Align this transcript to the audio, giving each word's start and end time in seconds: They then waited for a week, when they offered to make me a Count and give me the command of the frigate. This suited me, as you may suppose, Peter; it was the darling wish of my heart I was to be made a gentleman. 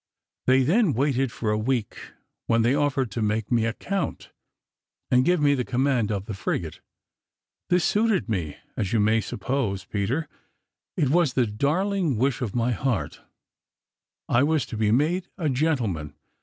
They 0.47 0.63
then 0.63 0.93
waited 0.93 1.31
for 1.31 1.51
a 1.51 1.57
week, 1.59 2.09
when 2.47 2.63
they 2.63 2.73
offered 2.73 3.11
to 3.11 3.21
make 3.21 3.51
me 3.51 3.65
a 3.65 3.73
Count 3.73 4.31
and 5.11 5.23
give 5.23 5.39
me 5.39 5.53
the 5.53 5.63
command 5.63 6.11
of 6.11 6.25
the 6.25 6.33
frigate. 6.33 6.79
This 7.69 7.85
suited 7.85 8.27
me, 8.27 8.57
as 8.75 8.93
you 8.93 8.99
may 8.99 9.21
suppose, 9.21 9.85
Peter; 9.85 10.27
it 10.97 11.11
was 11.11 11.33
the 11.33 11.45
darling 11.45 12.17
wish 12.17 12.41
of 12.41 12.55
my 12.55 12.71
heart 12.71 13.21
I 14.27 14.41
was 14.41 14.65
to 14.65 14.75
be 14.75 14.89
made 14.89 15.27
a 15.37 15.49
gentleman. 15.49 16.15